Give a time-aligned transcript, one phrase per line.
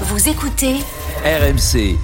[0.00, 0.74] Vous écoutez
[1.24, 1.96] RMC.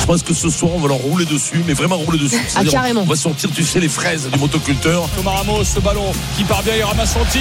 [0.00, 2.40] Je pense que ce soir, on va leur rouler dessus, mais vraiment rouler dessus.
[2.48, 3.02] C'est-à-dire, carrément.
[3.02, 5.06] On va sortir, tu sais, les fraises du motoculteur.
[5.14, 7.14] Thomas Ramos, ce ballon qui part bien, il ramasse.
[7.14, 7.38] Et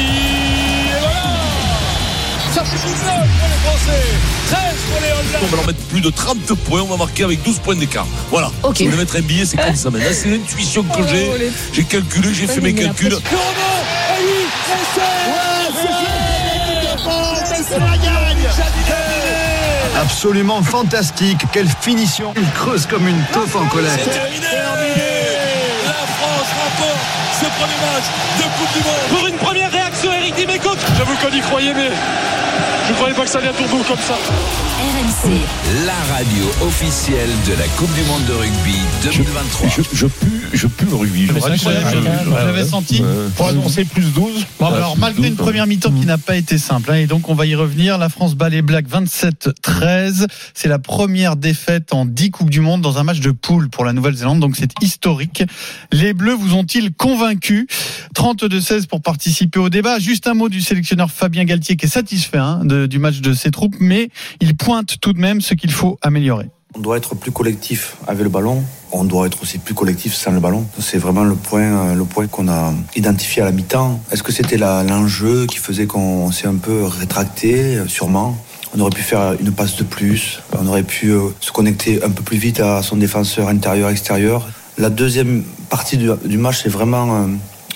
[1.00, 1.42] voilà
[2.54, 2.96] Ça fait 19
[3.40, 4.02] pour les Français,
[4.48, 4.60] 13
[4.92, 5.48] pour les On Hollandais.
[5.50, 8.06] va leur mettre plus de 30 points, on va marquer avec 12 points d'écart.
[8.30, 8.52] Voilà.
[8.64, 8.78] Ok.
[8.78, 9.90] Si vous voulez mettre un billet, c'est comme ça.
[9.92, 11.30] Mais là, c'est l'intuition que j'ai.
[11.74, 13.18] J'ai calculé, j'ai fait mes calculs.
[20.00, 23.92] Absolument fantastique, quelle finition Il creuse comme une taupe en colère.
[24.04, 24.46] C'est terminé
[27.42, 28.06] ce premier match
[28.38, 30.76] de Coupe du Monde Pour une première réaction, Eric Dimeco.
[30.96, 31.90] J'avoue qu'on y croyait, mais
[32.88, 34.14] je croyais pas que ça allait à tour comme ça.
[34.82, 35.32] RMC.
[35.86, 39.70] La radio officielle de la Coupe du Monde de rugby 2023.
[39.70, 41.28] Je, je pue, je pue le rugby.
[41.28, 41.60] Je je- je-
[42.26, 43.04] je- j'avais senti.
[43.38, 44.46] Pour annoncer plus 12.
[44.60, 47.36] Bon, alors, malgré une première mi-temps qui n'a pas été simple, hein, et donc on
[47.36, 50.26] va y revenir, la France bat les Blacks 27-13.
[50.54, 53.86] C'est la première défaite en 10 Coupes du Monde dans un match de poule pour
[53.86, 55.44] la Nouvelle-Zélande, donc c'est historique.
[55.92, 57.68] Les Bleus vous ont-ils convaincus?
[58.16, 60.00] 32-16 pour participer au débat.
[60.00, 63.34] Juste un mot du sélectionneur Fabien Galtier qui est satisfait hein, de- du match de
[63.34, 66.50] ses troupes, mais il pointe tout de même ce qu'il faut améliorer.
[66.74, 68.64] On doit être plus collectif avec le ballon.
[68.94, 70.66] On doit être aussi plus collectif sans le ballon.
[70.80, 74.00] C'est vraiment le point, euh, le point qu'on a identifié à la mi-temps.
[74.12, 77.76] Est-ce que c'était l'enjeu qui faisait qu'on s'est un peu rétracté?
[77.76, 78.38] Euh, Sûrement.
[78.74, 80.40] On aurait pu faire une passe de plus.
[80.58, 84.48] On aurait pu euh, se connecter un peu plus vite à son défenseur intérieur-extérieur.
[84.78, 87.28] La deuxième partie du, match, c'est vraiment,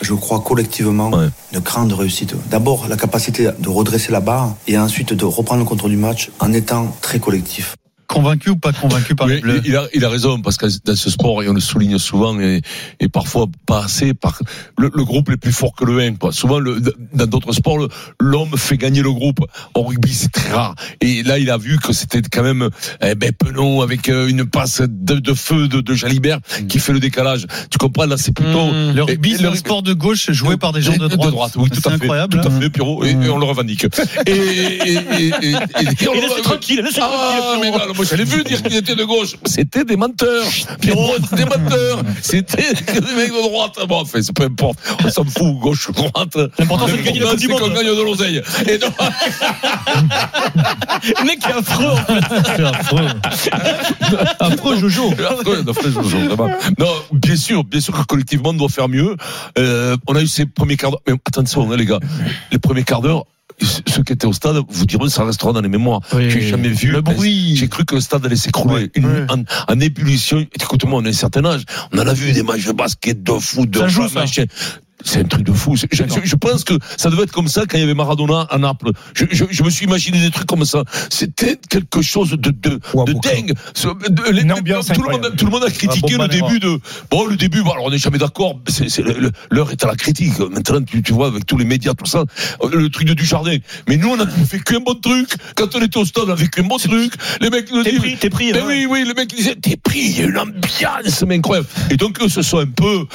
[0.05, 1.29] je crois, collectivement, Ouais.
[1.53, 2.35] une grande réussite.
[2.49, 6.29] D'abord, la capacité de redresser la barre et ensuite de reprendre le contrôle du match
[6.39, 7.75] en étant très collectif.
[8.15, 10.65] Convaincu ou pas convaincu par Oui, les Bleus il, a, il a raison parce que
[10.85, 12.61] dans ce sport et on le souligne souvent et,
[12.99, 14.39] et parfois pas assez par
[14.77, 16.31] le, le groupe est plus fort que le 1 quoi.
[16.31, 16.81] Souvent le,
[17.13, 17.77] dans d'autres sports
[18.19, 19.39] l'homme fait gagner le groupe.
[19.73, 22.69] En rugby c'est très rare et là il a vu que c'était quand même
[23.01, 26.93] eh ben Penon avec euh, une passe de, de feu de, de Jalibert qui fait
[26.93, 27.45] le décalage.
[27.69, 30.57] Tu comprends là c'est plutôt Le rugby, et- c'est le un sport de gauche joué
[30.57, 31.53] par des gens de droite.
[31.57, 31.95] oui, tout à fait.
[31.95, 32.39] incroyable.
[32.41, 32.59] Tout à hein.
[32.61, 33.85] fait, Pierrot, et, et on le revendique.
[34.25, 35.53] Et, et, et, et, et-
[36.03, 37.77] et on le- laissez tranquille, laissez Ah, tranquille, mais Pierrot.
[37.77, 39.35] voilà, moi j'allais vu dire qu'ils étaient de gauche.
[39.45, 40.45] C'était des menteurs.
[40.81, 42.01] Pierrot, c'était des menteurs.
[42.21, 43.77] C'était des mecs de droite.
[43.87, 44.77] Bon, enfin, c'est peu importe.
[45.03, 46.37] On s'en fout, gauche, droite.
[46.59, 47.73] L'important, c'est de gagner la Coupe du qu'on Monde.
[47.73, 48.41] gagne de l'oseille.
[48.67, 48.93] Et donc,
[51.03, 51.85] Le mec est affreux.
[51.87, 52.23] en fait.
[52.55, 53.07] C'est affreux.
[54.39, 55.11] affreux, Jojo.
[55.11, 56.49] Vous jure, vraiment.
[56.79, 59.15] Non, bien sûr, bien sûr que collectivement on doit faire mieux.
[59.57, 61.01] Euh, on a eu ces premiers quarts d'heure.
[61.07, 61.99] Mais attention, hein, les gars,
[62.51, 63.25] les premiers quarts d'heure.
[63.61, 66.01] Ceux qui étaient au stade vous diront ça restera dans les mémoires.
[66.13, 66.29] Oui.
[66.29, 66.91] J'ai jamais vu.
[66.91, 67.55] Le bruit.
[67.55, 68.91] J'ai cru que le stade allait s'écrouler.
[69.29, 70.45] En, en ébullition.
[70.59, 71.63] Écoute-moi, on a un certain âge.
[71.91, 74.25] On en a vu des matchs de basket, de foot, de Ça joue, ça.
[75.03, 75.75] C'est un truc de fou.
[75.75, 78.91] Je, pense que ça devait être comme ça quand il y avait Maradona à Naples.
[79.13, 80.83] Je, je, je me suis imaginé des trucs comme ça.
[81.09, 82.79] C'était quelque chose de, de,
[83.21, 83.53] dingue.
[83.73, 85.35] Ce- de- les- Une ambiance tout, le monde, incroyable.
[85.35, 86.79] tout le monde a critiqué Ah, le début de.
[87.11, 88.59] Bon, le début, bon, alors on n'est jamais d'accord.
[89.51, 90.39] L'heure est à la critique.
[90.39, 92.23] Maintenant, tu, tu vois, avec tous les médias, tout ça,
[92.63, 93.57] euh, le truc de Dujardin.
[93.89, 95.29] Mais nous, on a fait qu'un bon truc.
[95.55, 97.13] Quand on était au stade, on a fait qu'un bon truc.
[97.41, 97.99] Les mecs nous T'es disent.
[97.99, 98.53] pris, t'es pris.
[98.53, 98.65] Mais hein.
[98.67, 101.67] oui, oui, le mec il disait, t'es pris, il y a une ambiance, mais incroyable.
[101.91, 103.05] Et donc, eux se sont un peu,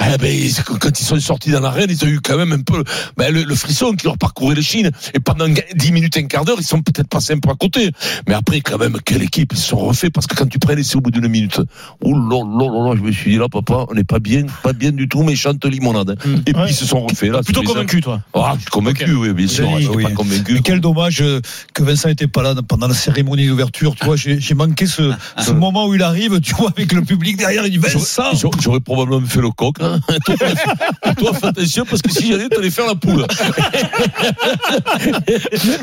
[0.00, 0.38] eh ben,
[0.80, 2.82] quand ils sont sortis dans l'arène, ils ont eu quand même un peu,
[3.16, 4.90] ben, le, le frisson qui leur parcourait les chines.
[5.14, 7.92] Et pendant 10 minutes, un quart d'heure, ils sont peut-être passés un peu à côté.
[8.26, 10.74] Mais après, quand même, quelle équipe, ils se sont refaits, parce que quand tu prends
[10.74, 11.60] l'essai au bout d'une minute,
[12.02, 14.72] oh là là là je me suis dit, là, papa, on n'est pas bien, pas
[14.72, 16.16] bien du tout, mais chante limonade.
[16.24, 16.40] hein.
[16.46, 16.70] Et puis, Ouais.
[16.70, 17.42] ils se sont refaits, là.
[17.44, 18.20] Plutôt convaincu, toi.
[18.34, 19.68] Ah, je suis convaincu, oui, bien sûr.
[19.70, 20.02] Oui, Je suis oui.
[20.02, 20.54] pas convaincu.
[20.54, 21.40] Mais quel dommage euh,
[21.74, 23.94] que Vincent n'était pas là pendant la cérémonie d'ouverture.
[23.94, 27.36] Tu vois, j'ai manqué ce, ce moment où il arrive, tu vois, avec le public
[27.36, 27.64] derrière.
[27.66, 29.76] Il dit Vincent J'aurais- J'aurais probablement fait le coq.
[29.80, 30.00] Hein.
[31.20, 33.26] toi, fais attention parce que si j'allais, t'allais faire la poule.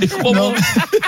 [0.02, 0.54] Et crois-moi,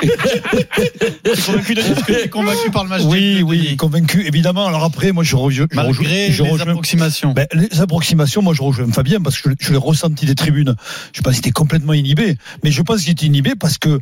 [0.02, 4.66] T'es convaincu, Denis, parce que t'es convaincu par le match Oui, de- oui, convaincu, évidemment.
[4.68, 7.34] Alors après, moi, je, re- je, je Malgré rejoins- je les rejoins- approximations.
[7.34, 10.76] Ben, les approximations, moi je rejoins Fabien parce que je, je l'ai ressenti des tribunes.
[11.14, 12.38] Je pense qu'il était complètement inhibé.
[12.64, 14.00] Mais je pense qu'il était inhibé parce que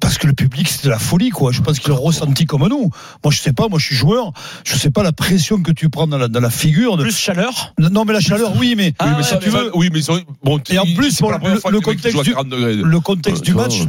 [0.00, 1.52] parce que le public c'était la folie quoi.
[1.52, 2.90] Je pense qu'ils l'ont ressenti comme nous.
[3.24, 4.32] Moi je sais pas, moi je suis joueur,
[4.64, 6.96] je sais pas la pression que tu prends dans la, dans la figure.
[6.96, 7.02] De...
[7.02, 7.74] Plus chaleur.
[7.78, 10.00] Non mais la chaleur oui mais, Ah, oui, mais ouais, ça, tu veux- oui, mais
[10.42, 12.74] bon, Et en plus, c'est bon, la le- le contexte à du- 40 degrés.
[12.76, 13.80] le contexte Ouais, du tu vois, match.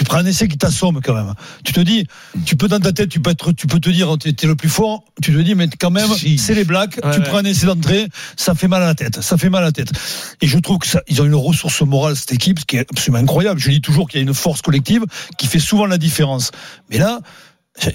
[0.00, 1.34] Tu prends un essai qui t'assomme quand même.
[1.62, 2.06] Tu te dis,
[2.46, 4.56] tu peux dans ta tête, tu peux être, tu peux te dire, t'es es le
[4.56, 5.04] plus fort.
[5.22, 6.38] Tu te dis, mais quand même, Si.
[6.38, 6.98] c'est les Blacks.
[7.04, 7.26] Ouais, tu ouais.
[7.28, 9.20] prends un essai d'entrée, ça fait mal à la tête.
[9.20, 9.90] Ça fait mal à la tête.
[10.40, 12.86] Et je trouve que ça, ils ont une ressource morale cette équipe, ce qui est
[12.90, 13.60] absolument incroyable.
[13.60, 15.04] Je dis toujours qu'il y a une force collective
[15.36, 16.50] qui fait souvent la différence.
[16.88, 17.20] Mais là.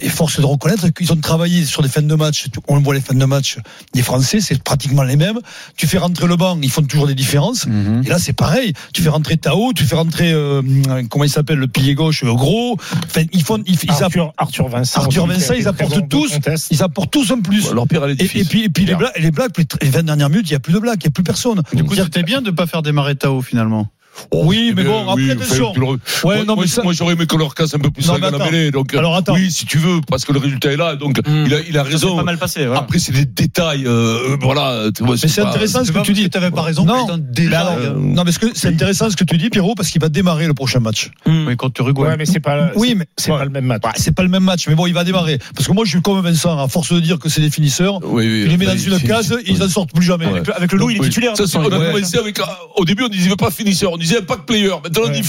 [0.01, 2.47] Et force de reconnaître qu'ils ont travaillé sur des fins de match.
[2.67, 3.57] On voit les fins de match
[3.93, 5.39] des Français, c'est pratiquement les mêmes.
[5.77, 7.67] Tu fais rentrer le banc, ils font toujours des différences.
[7.67, 8.03] Mhm.
[8.05, 8.73] Et là, c'est pareil.
[8.93, 10.61] Tu fais rentrer Tao, tu fais rentrer euh,
[11.09, 12.77] comment il s'appelle le pilier gauche, euh, gros.
[13.05, 15.01] Enfin, ils font, ils, ils Arthur, Arthur Vincent.
[15.01, 16.33] Arthur Vincent, ils apportent tous,
[16.71, 17.71] ils apportent tous un plus.
[17.71, 19.51] Leur pire Et, et puis, et puis les blagues, les blagues,
[19.81, 21.61] les 20 dernières minutes, il n'y a plus de blagues, il n'y a plus personne.
[21.73, 23.87] Du coup, c'était bien de ne pas faire démarrer Tao finalement.
[24.33, 25.73] Oui, mais Eh bon, bien, après, oui, attention.
[25.73, 25.87] tu Ouais,
[26.23, 28.25] moi, non, moi, mais ça- moi, j'aurais aimé qu'on leur casse un peu plus mais
[28.27, 28.71] à la mêlée.
[28.71, 29.33] Donc, Alors, attends.
[29.33, 30.95] oui, si tu veux, parce que le résultat est là.
[30.95, 31.43] Donc, Mm.
[31.45, 32.15] il a, il a Ça s'est raison.
[32.17, 32.65] pas mal passé.
[32.65, 32.81] voilà.
[32.81, 33.85] Après, c'est des détails.
[33.87, 34.89] euh, voilà.
[34.95, 36.23] tu vois, Mais c'est pas- intéressant ce que tu dis.
[36.23, 37.05] que t'avais pas raison, Non.
[37.17, 40.01] Mais euh, non, mais ce que c'est intéressant ce que tu dis, Pierrot, parce qu'il
[40.01, 41.11] va démarrer le prochain match.
[41.25, 42.09] Oui, contre Uruguay.
[42.09, 43.37] Ouais, mais c'est pas, Oui, mais- c'est ouais.
[43.37, 43.81] pas le même match.
[43.95, 45.39] C'est pas le même match, mais bon, il va démarrer.
[45.55, 47.99] Parce que moi, je suis comme Vincent, à force de dire que c'est des finisseurs,
[48.03, 50.25] Oui, oui, tu les mets dans oui, une case, ils en sortent plus jamais.
[50.55, 51.07] Avec le- loup, il est Oui.
[51.09, 51.33] titulaire.
[51.39, 52.45] Euh,
[52.77, 54.69] au début, on disait pas finisseur, disait impact player.
[54.83, 55.23] Maintenant, on dit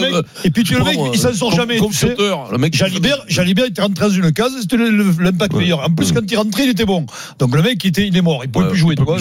[0.00, 0.14] mec.
[0.14, 1.78] euh, Et puis tu je le mec, il s'en sort jamais.
[2.50, 5.80] Le mec, Jalibert, Jalibert, il rentré dans une case, c'était l'impact meilleur.
[5.80, 7.06] En plus, quand il rentrait, il était bon.
[7.38, 8.40] Donc le mec, il, était, il est mort.
[8.44, 9.18] Il pouvait Ouais, plus jouer, tu vois.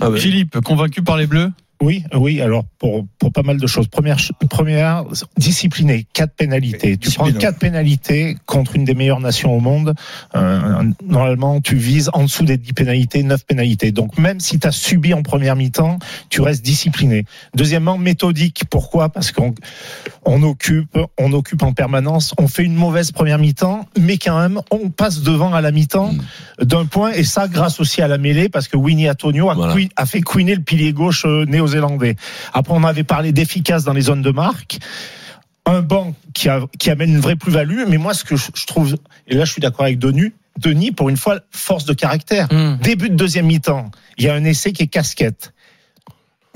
[0.00, 0.08] Ah.
[0.16, 1.50] Philippe, convaincu par les Bleus
[1.80, 2.40] Oui, oui.
[2.40, 3.86] Alors pour pour pas mal de choses.
[3.88, 4.16] Première
[4.50, 5.04] première
[5.36, 6.96] discipliné, quatre pénalités.
[6.96, 9.94] Tu prends quatre pénalités contre une des meilleures nations au monde.
[10.34, 13.92] euh, normalement, tu vises en dessous des 10 pénalités, 9 pénalités.
[13.92, 15.98] Donc même si tu as subi en première mi-temps,
[16.30, 17.24] tu restes discipliné.
[17.54, 18.64] Deuxièmement, méthodique.
[18.70, 19.08] Pourquoi?
[19.08, 19.54] Parce qu'on
[20.24, 22.34] on occupe, on occupe en permanence.
[22.38, 26.12] On fait une mauvaise première mi-temps, mais quand même, on passe devant à la mi-temps
[26.60, 27.12] d'un point.
[27.12, 29.74] Et ça, grâce aussi à la mêlée, parce que Winnie Antonio a, Voilà.
[29.96, 32.16] a fait queener le pilier gauche euh, néo-zélandais.
[32.52, 34.78] Après, on avait parlé d'efficace dans les zones de marque.
[35.66, 37.84] Un banc qui, a, qui amène une vraie plus-value.
[37.88, 41.08] Mais moi, ce que je, trouve, et là, je suis d'accord avec Denis, Denis, pour
[41.08, 42.48] une fois, force de caractère.
[42.50, 42.78] Hum.
[42.82, 45.52] Début de deuxième mi-temps, il y a un essai qui est casquette.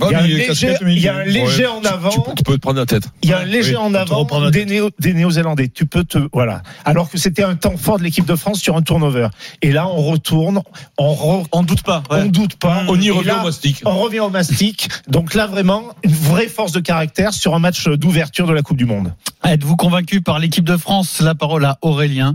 [0.09, 1.67] Il y a un Ouais, mais léger, casquette, mais il y a un léger ouais.
[1.67, 2.11] en avant.
[2.11, 3.05] tu peux te prendre la tête.
[3.23, 5.69] Il y a un léger Oui, en avant des, Néo- des Néo-Zélandais.
[5.69, 6.63] Tu peux te voilà.
[6.85, 9.29] Alors que c'était un temps fort de l'équipe de France sur un turnover.
[9.63, 10.61] Et là, on retourne,
[10.99, 12.03] on re- On doute pas.
[12.11, 12.23] ouais.
[12.23, 12.85] on doute pas.
[12.89, 13.83] On y revient là, au mastic.
[13.85, 14.89] On revient au mastic.
[15.09, 18.77] Donc là, vraiment, une vraie force de caractère sur un match d'ouverture de la Coupe
[18.77, 19.13] du Monde.
[19.45, 21.21] Êtes-vous convaincu par l'équipe de France?
[21.21, 22.35] La parole à Aurélien.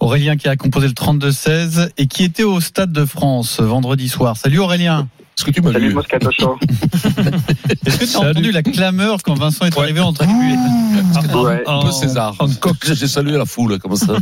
[0.00, 4.36] Aurélien qui a composé le 32-16 et qui était au Stade de France vendredi soir.
[4.36, 5.08] Salut Aurélien.
[5.38, 6.56] Est-ce que tu m'as Salut lu Moscato Show.
[6.62, 8.30] Est-ce que tu as Salut.
[8.30, 11.62] entendu la clameur quand Vincent est arrivé en train Ouais.
[11.66, 12.34] Un peu César.
[12.38, 14.14] En coq, j'ai salué la foule, comme ça.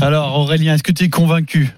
[0.02, 1.68] Alors Aurélien, est-ce que tu es convaincu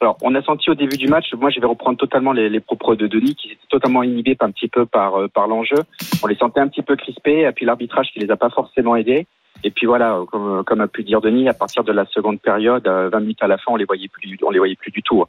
[0.00, 2.60] Alors, on a senti au début du match, moi je vais reprendre totalement les, les
[2.60, 5.82] propos de Denis, qui étaient totalement inhibés un petit peu par, euh, par l'enjeu.
[6.22, 8.94] On les sentait un petit peu crispés, et puis l'arbitrage qui les a pas forcément
[8.94, 9.26] aidés.
[9.64, 12.86] Et puis voilà, comme, comme a pu dire Denis, à partir de la seconde période,
[12.86, 15.02] euh, 20 minutes à la fin, on les voyait plus, on les voyait plus du
[15.02, 15.24] tout.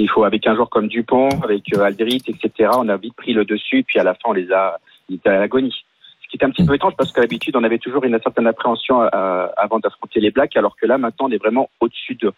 [0.00, 2.70] Il faut avec un joueur comme Dupont, avec euh, Alderit, etc.
[2.74, 4.78] On a vite pris le dessus, puis à la fin on les a,
[5.10, 5.74] ils étaient à l'agonie.
[6.22, 8.46] Ce qui était un petit peu étrange parce qu'à l'habitude on avait toujours une certaine
[8.46, 12.32] appréhension euh, avant d'affronter les Blacks, alors que là maintenant on est vraiment au-dessus d'eux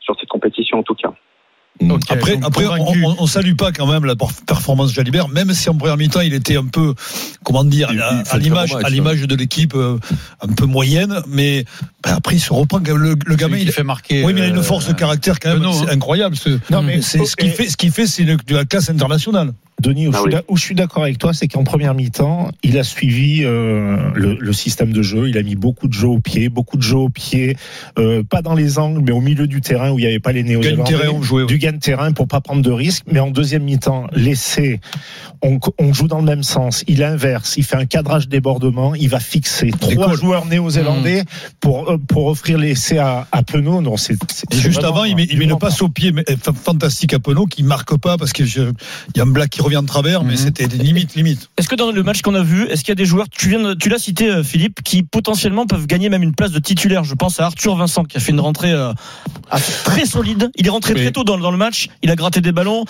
[0.00, 1.14] sur cette compétition en tout cas.
[1.78, 5.28] Ok, Après, après on, on, on salue pas quand même la per- performance de Jalibert,
[5.28, 6.94] même si en première mi-temps il était un peu,
[7.44, 9.98] comment dire, Il- à, il l'image, à l'image de l'équipe euh,
[10.40, 11.64] un peu moyenne, mais
[12.02, 12.78] ben, après il se reprend.
[12.78, 14.24] Le, le gamin, il fait marquer.
[14.24, 15.92] oui, mais il a une euh, force de caractère quand même, c'est hein.
[15.92, 16.34] incroyable.
[16.36, 19.52] ce- Non, mais c'est ce qu'il fait, ce qu'il fait, c'est de la classe internationale.
[19.82, 20.32] Denis, où, Ah je, suis oui.
[20.32, 24.10] d'ac- où je suis d'accord avec toi, c'est qu'en première mi-temps, il a suivi euh,
[24.14, 25.28] le, le système de jeu.
[25.28, 27.56] Il a mis beaucoup de jeux au pied, beaucoup de jeux au pied,
[27.98, 30.32] euh, pas dans les angles, mais au milieu du terrain où il n'y avait pas
[30.32, 30.42] les
[31.12, 31.44] on jouait.
[31.46, 33.04] Du gain de terrain pour pas prendre de risques.
[33.10, 34.80] Mais en deuxième mi-temps, l'essai,
[35.42, 36.82] on, on joue dans le même sens.
[36.88, 40.16] Il inverse, il fait un cadrage débordement, il va fixer trois cool.
[40.16, 41.24] joueurs néo-zélandais
[41.60, 43.82] pour euh, pour offrir l'essai à, à Penaud.
[43.82, 45.88] Non, c'est c'est- Et c'est juste vraiment avant, il met, il met une passe au
[45.88, 49.50] pied mais, euh, fantastique à Penaud qui marque pas parce qu'il y a un black
[49.50, 50.36] qui revient de travers, mais Mhm.
[50.38, 51.50] c'était des limites, limites.
[51.58, 53.48] Est-ce que dans le match qu'on a vu, est-ce qu'il y a des joueurs, tu
[53.50, 56.58] viens, de- tu l'as cité euh, Philippe, qui potentiellement peuvent gagner même une place de
[56.58, 57.04] titulaire?
[57.04, 58.92] Je pense à Arthur Vincent qui a fait une rentrée euh,
[59.50, 60.50] ah, très solide.
[60.56, 61.88] Il est rentré très tôt dans, dans le match.
[62.02, 62.84] Il a gratté des ballons.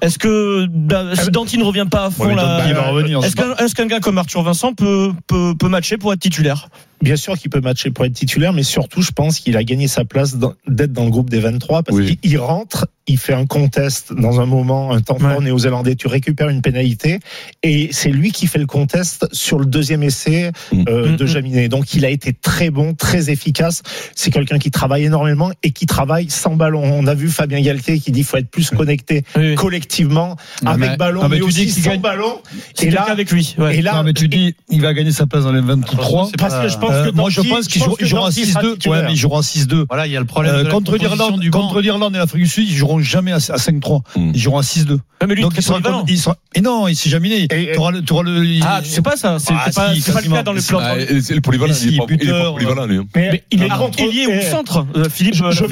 [0.00, 2.74] Est-ce que bah, si Danti ne revient pas à fond Ouais, mais là, Danti, il
[2.74, 3.24] va revenir.
[3.24, 6.68] est-ce qu'un est-ce qu'un gars comme Arthur Vincent peut, peut, peut matcher pour être titulaire?
[7.02, 9.88] Bien sûr qu'il peut matcher pour être titulaire, mais surtout, je pense qu'il a gagné
[9.88, 10.36] sa place
[10.68, 12.16] d'être dans le groupe des 23 parce Oui.
[12.18, 15.44] qu'il il rentre, il fait un contest dans un moment, un temps fort Ouais.
[15.44, 17.18] néo-zélandais, tu récupères une pénalité
[17.62, 20.84] et c'est lui qui fait le contest sur le deuxième essai Mm.
[20.88, 21.26] euh, Mm, de mm.
[21.26, 21.68] Jaminet.
[21.68, 23.82] Donc il a été très bon, très efficace.
[24.14, 26.82] C'est quelqu'un qui travaille énormément et qui travaille sans ballon.
[26.84, 29.54] On a vu Fabien Galtier qui dit qu'il faut être plus connecté Oui.
[29.54, 32.40] collectivement Non, avec mais- ballon, non, mais mais, tu dis aussi qu'il sans gagne- ballon.
[32.74, 33.54] C'est Et là, avec lui.
[33.58, 33.78] ouais.
[33.78, 36.26] et là, non, mais tu dis, il va gagner sa place dans les 23.
[36.30, 38.02] C'est parce pas- que je pense pense Euh, que moi, je pense qu'ils joueront que
[38.04, 38.66] ils joueront en Danti sera 6-2.
[38.66, 39.04] Ouais, titulaire.
[39.06, 39.84] mais ils joueront en 6-2.
[39.88, 42.68] Voilà, il y a le problème Euh, contre l'Irlande, contre l'Irlande et l'Afrique du Sud,
[42.68, 44.02] ils joueront jamais à, à 5-3.
[44.16, 44.30] Mm.
[44.34, 44.92] Ils joueront à 6-2.
[44.92, 46.04] Ouais, mais lui, Donc il est il sera, polyvalent.
[46.08, 47.42] il sera, et non, il s'est jamais né.
[47.50, 49.94] Et- Tu auras le, tu auras le, Ah, tu sais pas ça C'est Ah, pas,
[49.94, 50.78] si, c'est pas le cas dans les Mais plans.
[50.82, 52.96] Ah, et c'est le polyvalent, il est pas, il est polyvalent, lui.
[52.98, 53.04] hein.
[53.14, 54.86] Mais il est contre- ou eh, centre.
[54.96, 55.68] Euh, Philippe Je, jouer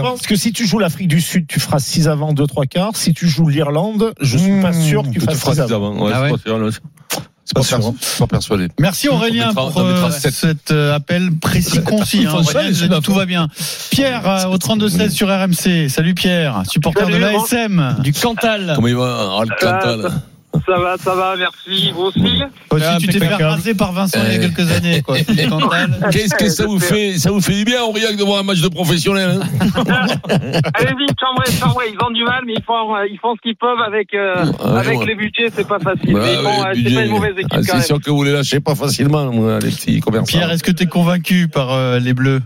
[0.00, 2.96] pense que, si tu joues l'Afrique du Sud, tu feras 6 avant, 2, 3 quarts.
[2.96, 5.72] Si tu joues l'Irlande, je suis pas Mmh, sûr que tu fasses feras 6 six
[5.72, 5.94] avant.
[7.54, 8.68] Ah c'est pas perso- pas persuadé.
[8.78, 12.24] Merci Aurélien mettra- pour euh, cet euh, appel précis, concis.
[12.26, 13.48] Hein, ça, Aurélien, tout va bien.
[13.90, 15.88] Pierre euh, au 32-16 sur RMC.
[15.88, 17.96] Salut Pierre, supporter Salut, de l'ASM.
[18.00, 18.72] Du Cantal.
[18.76, 20.12] Comment il va, Al Cantal
[20.66, 21.90] Ça va, ça va, merci.
[21.92, 22.20] Vous aussi?
[22.68, 24.48] Toi aussi, Ah, tu t'es fait raser par Vincent il y a Euh.
[24.50, 25.02] quelques années.
[25.02, 25.16] Quoi.
[26.12, 28.60] Qu'est-ce que ça vous fait Ça vous fait du bien, Aurillac, de voir un match
[28.60, 29.46] de professionnel hein?
[30.74, 31.86] Allez-y, chambrez, chambrez.
[31.92, 34.44] Ils ont du mal, mais ils font, ils font ce qu'ils peuvent avec, euh,
[34.76, 35.06] avec ouais.
[35.06, 35.48] les budgets.
[35.54, 36.14] C'est pas facile.
[36.14, 38.60] Mais bon, euh, c'est pas une mauvaise équipe Ah, C'est sûr que vous les lâchez
[38.60, 40.26] pas facilement, moi, les petits commerçants.
[40.26, 42.40] Pierre, est-ce que tu es convaincu par euh, les Bleus?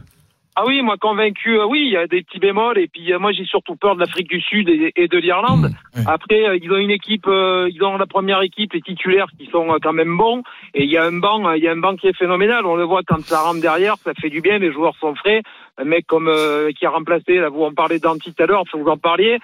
[0.58, 1.58] Ah oui, moi convaincu.
[1.58, 2.78] euh, oui, il y a des petits bémols.
[2.78, 5.70] Et puis euh, moi, j'ai surtout peur de l'Afrique du Sud et, et de l'Irlande.
[5.94, 9.46] Mmh, Après, euh, ils ont une équipe, ils ont la première équipe, les titulaires qui
[9.52, 10.42] sont quand même bons.
[10.74, 12.64] Et il y a un banc, il y a un banc qui est phénoménal.
[12.64, 14.58] On le voit quand ça rentre derrière, ça fait du bien.
[14.58, 15.42] Les joueurs sont frais.
[15.78, 18.64] Un mec comme euh, qui a remplacé, là, vous en parlez d'Anti tout à l'heure,
[18.72, 19.38] vous en parliez.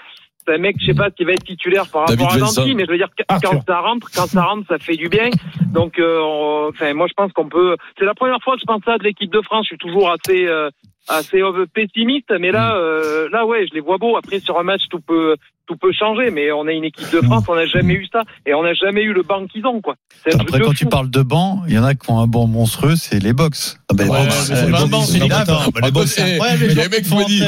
[0.45, 2.41] C'est un mec, je sais pas, qui va être titulaire par David rapport à.
[2.57, 3.51] Danti, mais je veux dire, Arthur.
[3.51, 5.29] quand ça rentre, quand ça rentre, ça fait du bien.
[5.73, 7.77] Donc, euh, on- enfin, moi, je pense qu'on peut.
[7.97, 9.67] C'est la première fois que je pense ça de l'équipe de France.
[9.67, 10.69] Je suis toujours assez, euh,
[11.09, 14.17] assez euh, pessimiste, mais là, euh, là, ouais, je les vois beaux.
[14.17, 17.21] Après, sur un match, tout peut, tout peut changer, mais on a une équipe de
[17.21, 19.81] France, on n'a jamais eu ça, et on n'a jamais eu le banc qu'ils ont,
[19.81, 19.95] quoi.
[20.33, 20.75] Après, de quand fou.
[20.77, 23.33] tu parles de banc, il y en a qui ont un banc monstrueux, c'est les
[23.33, 23.79] box.
[23.91, 25.19] Ah ben, Ouais, bon, mais c'est- c'est les box, c'est
[25.85, 26.25] les box, Ouais,
[26.61, 27.43] mais il y a genre, un mec ils qui font m'a dit,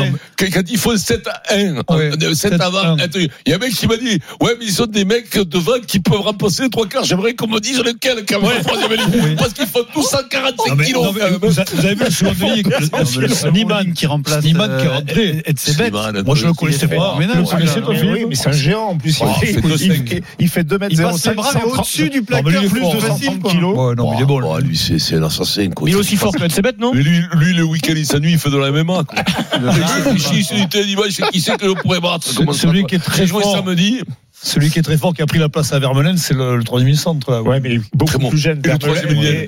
[0.52, 2.98] quand ils font 7 à 1, Ouais, 7 7 avant, à un.
[2.98, 5.36] attends, il y a un mec qui m'a dit, ouais, mais ils sont des mecs
[5.38, 7.04] devant qui peuvent remplacer les trois quarts.
[7.04, 8.62] J'aimerais qu'on me dise lequel, quand même.
[9.36, 11.14] Parce qu'ils font tous 145 Non, mais- kilos.
[11.14, 11.36] même.
[11.40, 15.32] vous, avez, vu le second Niman qui remplace Slimane qui est euh, rentré.
[15.44, 15.58] bêtes.
[15.58, 17.16] Slimane, Moi, je le il connaissais est pas.
[17.18, 19.20] Mais Philippe oui, mais c'est un géant en plus.
[19.20, 20.08] Il, il fait fait, deux il, cinq.
[20.08, 22.64] fait, il fait 2 mètres Il 05, passe ses bras au-dessus du Non, placard, il
[22.64, 23.00] est plus fort, de hein.
[23.00, 23.24] facile.
[23.26, 23.50] 130 quoi.
[23.52, 23.96] kilos.
[23.96, 24.56] Non, mais il est bon.
[24.58, 24.76] Lui.
[24.76, 25.68] c'est c'est un assassin.
[25.86, 28.38] Il est aussi fort que c'est bête, non Mais lui, le week-end, il s'ennuie, il
[28.38, 29.02] fait de la MMA,
[29.52, 32.26] c'est dimanche, c'est qui c'est que je pourrais battre?
[32.26, 33.42] Ça, Celui qui est très fort.
[33.56, 34.00] samedi.
[34.46, 36.64] Celui qui est très fort, qui a pris la place à Vermeulen, c'est le, le
[36.64, 37.30] troisième centre.
[37.30, 38.28] Là, Ouais, mais beaucoup bon.
[38.28, 38.60] plus jeune.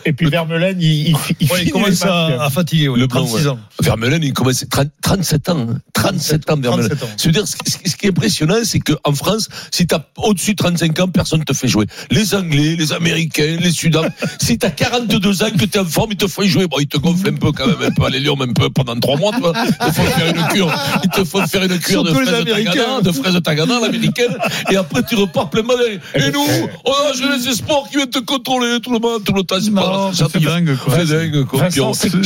[0.05, 2.89] Et puis Vermeulen, il, il, il, Ouais, il finit commence à, à fatiguer.
[2.89, 3.51] Ouais, Le blanc, 36 ouais.
[3.51, 3.59] ans.
[3.83, 5.67] Vermeulen, il commence 30 37 ans.
[5.71, 5.79] hein.
[5.93, 6.89] 37 ans, Vermeulen.
[6.89, 7.13] 37 ans.
[7.19, 10.99] C'est-à-dire, ce qui ce qui est impressionnant, c'est qu'en France, si t'as au-dessus de 35
[11.01, 11.85] ans, personne ne te fait jouer.
[12.11, 14.09] Les Anglais, les Américains, les Sudans.
[14.41, 16.67] si t'as 42 ans, que t'es en forme, ils te font jouer.
[16.69, 18.99] Bon, ils te gonflent un peu quand même, un peu à l'hélium, un peu pendant
[18.99, 19.53] 3 mois, tu vois.
[19.67, 20.73] Ils te font faire une cure.
[21.05, 23.01] Ils te font faire une cure de Surtout fraises Américains.
[23.03, 24.37] de fraises tagada, l'américaine.
[24.71, 25.99] Et après, tu repars plein malin.
[26.15, 26.41] Et nous,
[26.85, 29.57] on a jeunesse sport qui vient te contrôler tout le monde, tout le temps.
[29.61, 30.95] C'est pas ça fait dingue, quoi.
[30.99, 31.71] C'est dingue, quoi.
[31.71, 32.23] C'est-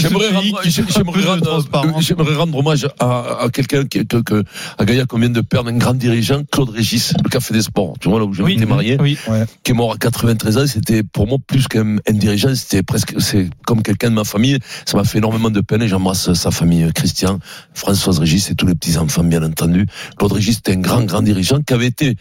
[2.00, 4.45] J'aimerais rendre, hommage à, à quelqu'un qui est, que,
[4.79, 7.95] à Gaïa qu'on vient de perdre, un grand dirigeant, Claude Régis, le Café des Sports.
[8.00, 8.97] Tu vois, là où j'ai été marié.
[9.00, 9.17] Oui.
[9.62, 10.67] Qui est mort à 93 ans.
[10.67, 14.59] C'était, pour moi, plus qu'un un dirigeant, c'était presque, c'est comme quelqu'un de ma famille.
[14.87, 17.38] Ça m'a fait énormément de peine et j'embrasse sa famille, Christian,
[17.75, 19.87] Françoise Régis et tous les petits enfants, bien entendu.
[20.19, 22.17] Claude Régis était un grand, grand dirigeant qui avait été,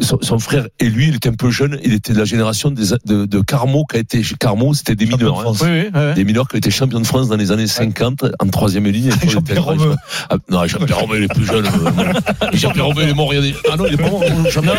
[0.00, 2.70] son, son frère et lui, il était un peu jeune, il était de la génération
[2.70, 5.48] des, de, de Carmo, qui a été, Carmo, c'était des Champion de mineurs.
[5.48, 5.52] hein.
[5.62, 6.14] Oui, oui, ouais.
[6.14, 9.12] Des mineurs qui ont été champions de France dans les années 50 en troisième ligne.
[9.22, 9.94] Et Jean-Pierre Romeu.
[10.30, 11.66] Ah, non, Jean-Pierre Romeu, il est plus jeune.
[11.66, 12.12] euh.
[12.52, 13.54] Jean-Pierre Romeu, il est mort des...
[13.70, 14.22] Ah non, il est pas mort.
[14.50, 14.74] Jean-Pierre.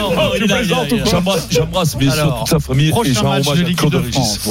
[1.06, 3.78] J'embrasse, j'embrasse bien sûr toute sa famille et je rends match hommage de à l'équipe
[3.78, 4.50] Claude de Régis.